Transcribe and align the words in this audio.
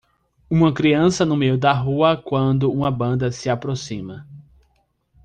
Uma 0.49 0.73
criança 0.73 1.23
no 1.23 1.37
meio 1.37 1.59
da 1.59 1.71
rua 1.71 2.17
quando 2.17 2.71
uma 2.71 2.89
banda 2.89 3.31
se 3.31 3.51
aproxima. 3.51 4.27